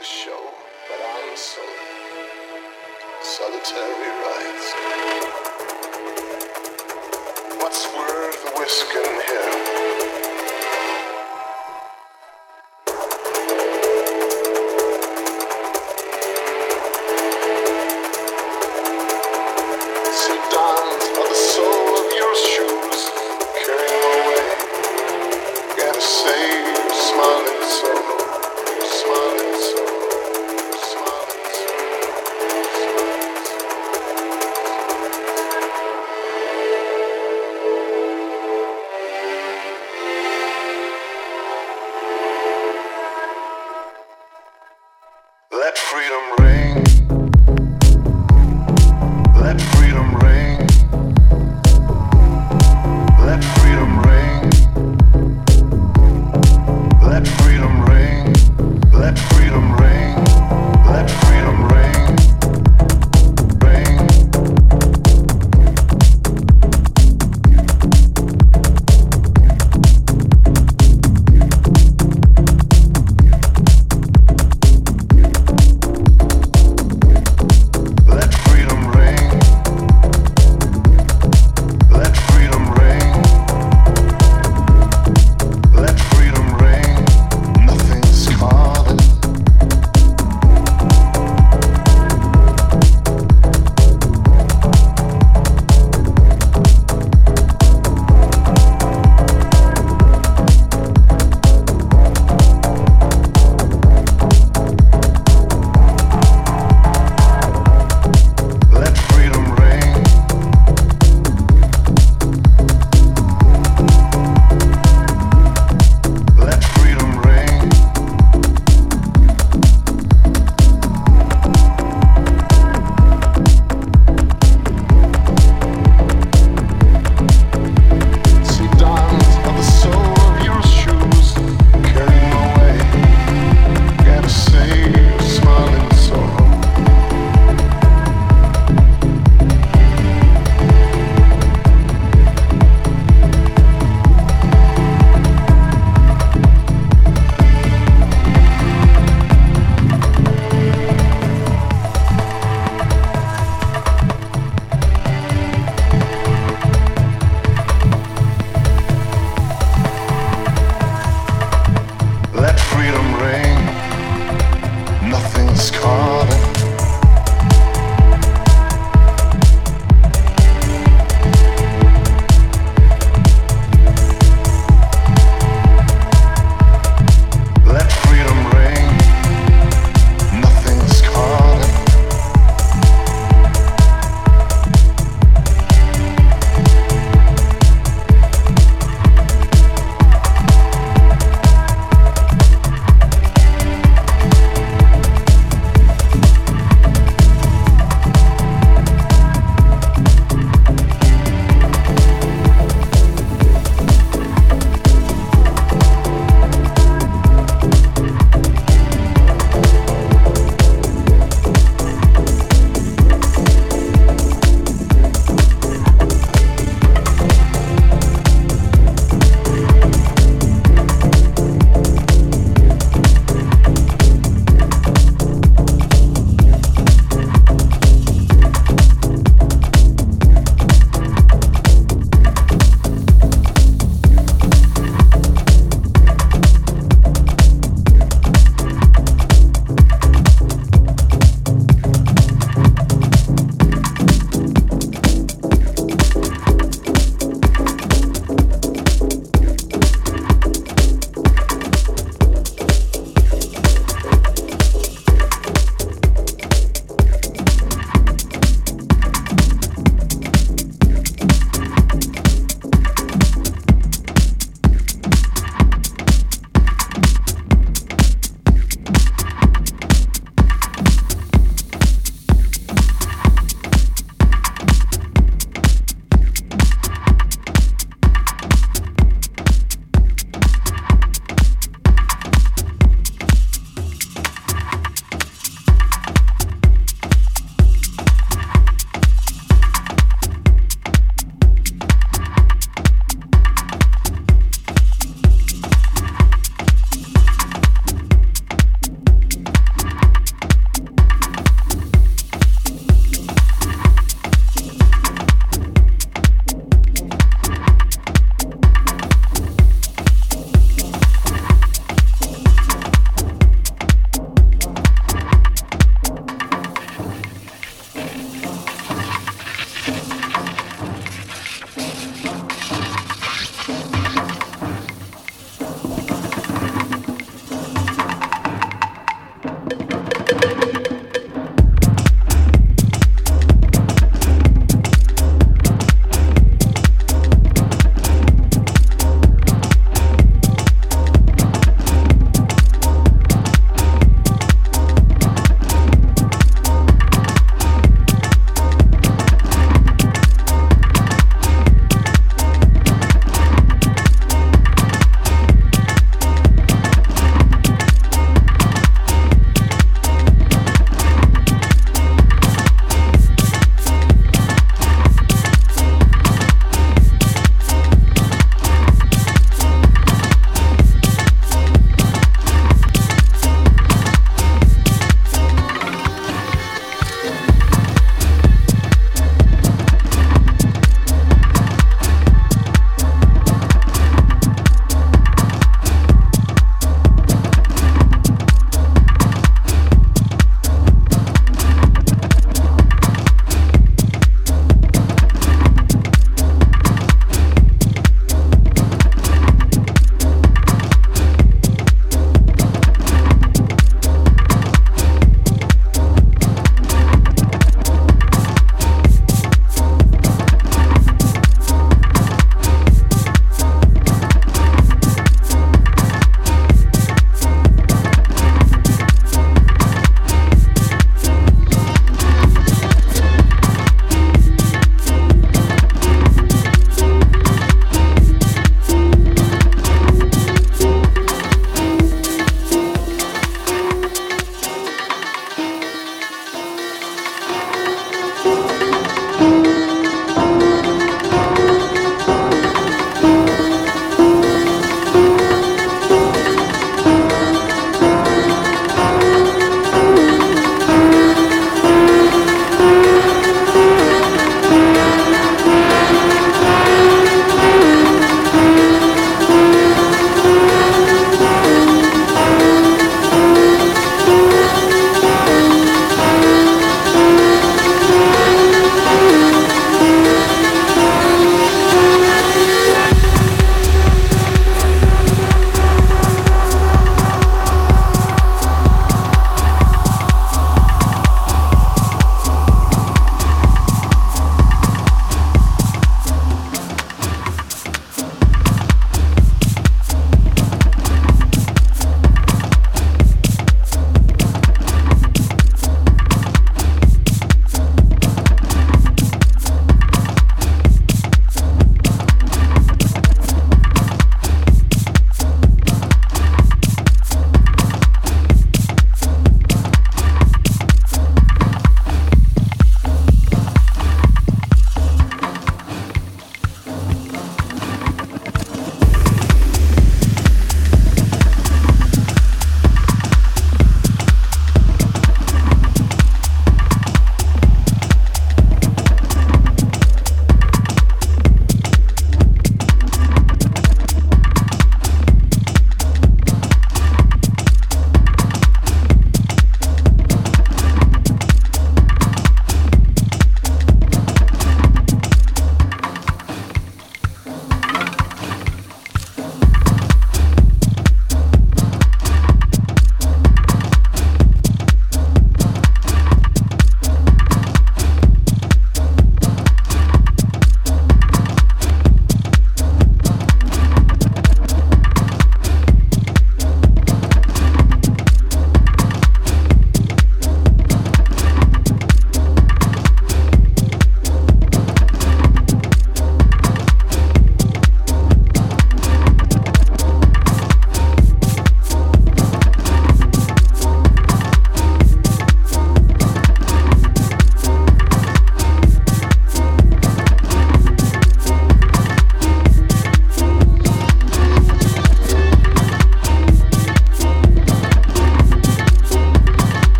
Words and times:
the 0.00 0.06
show, 0.06 0.40
but 0.88 0.98
I'm 0.98 1.36
solo. 1.36 1.66
Solitary 3.20 4.10
rides. 4.24 4.66
What's 7.60 7.86
worth 7.94 8.58
whisking 8.58 9.20
here? 9.28 9.79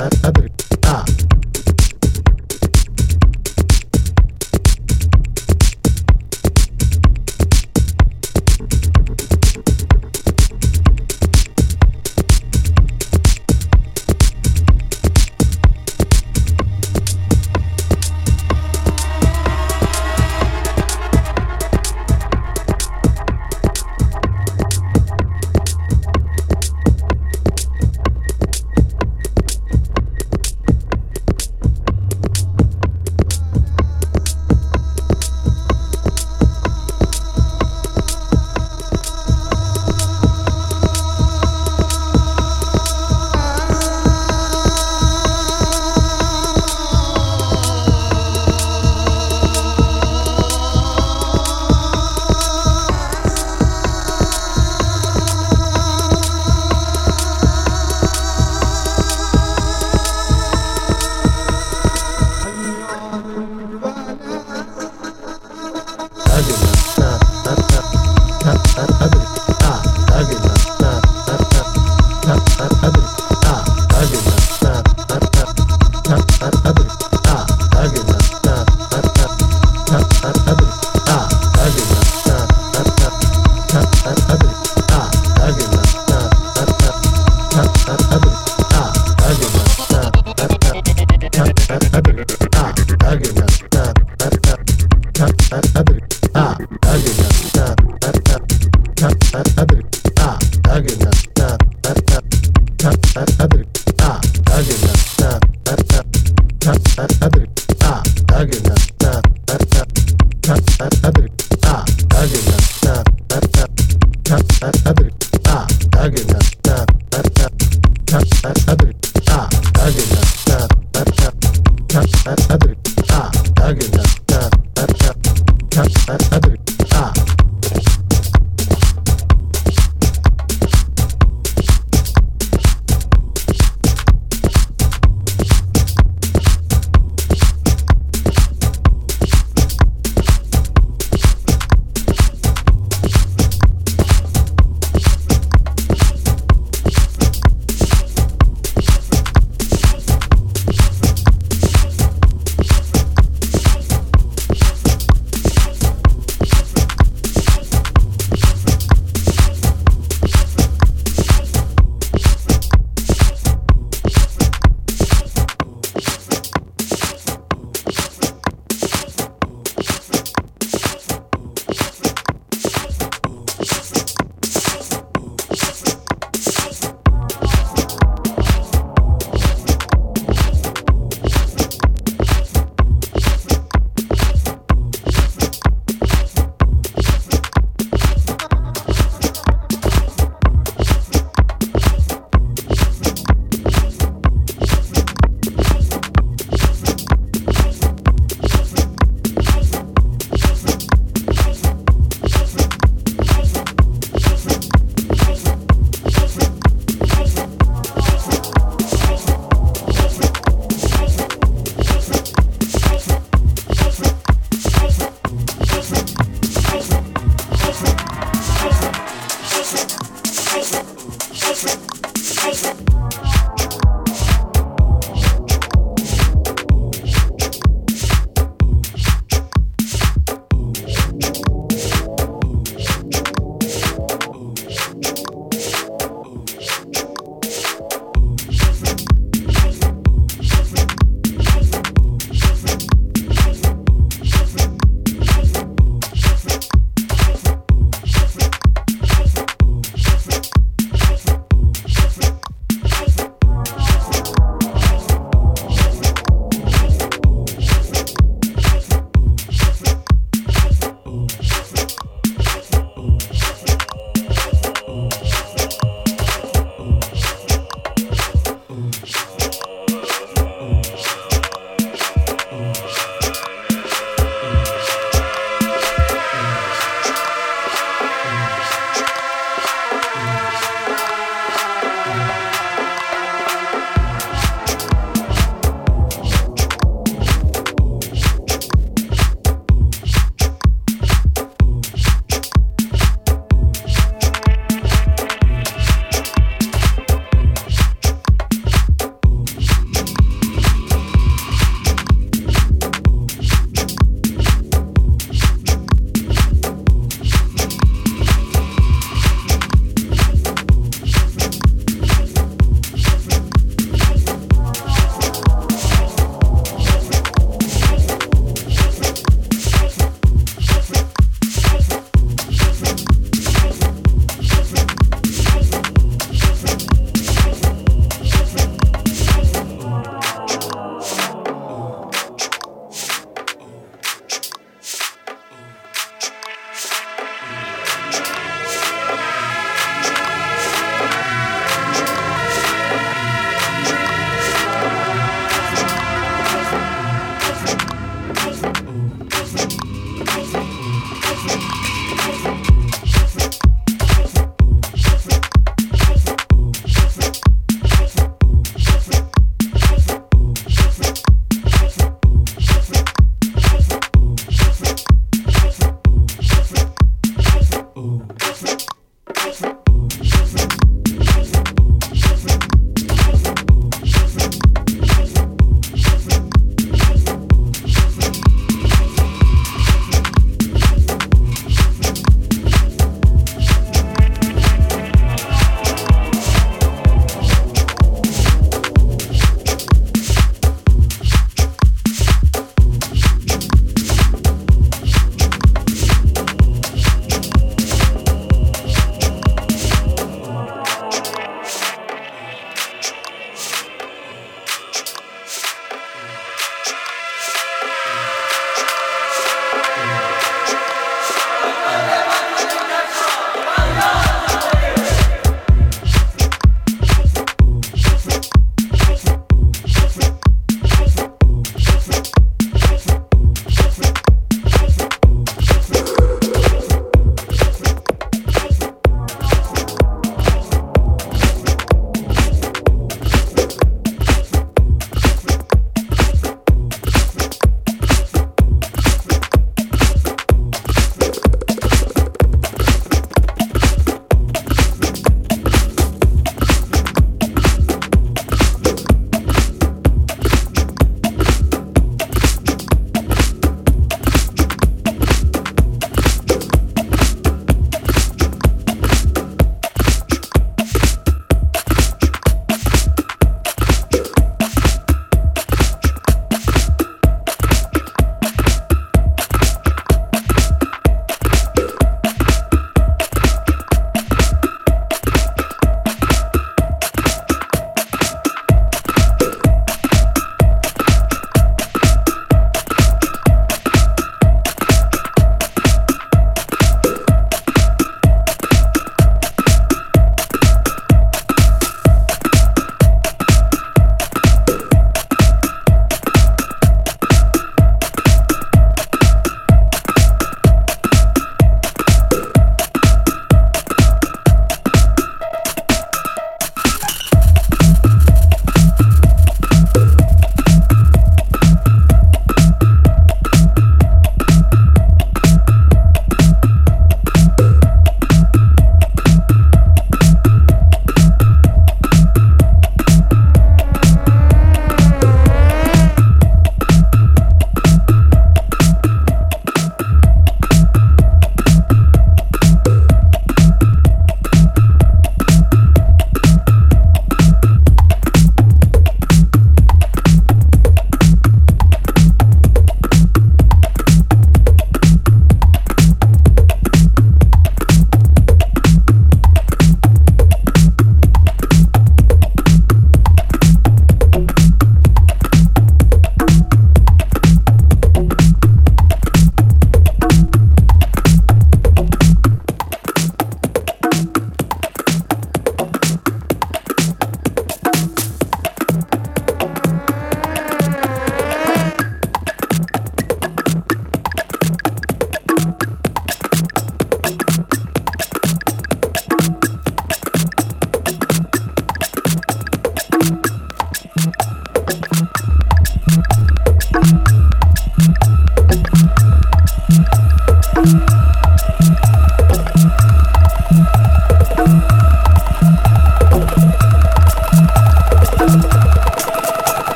other 0.00 0.55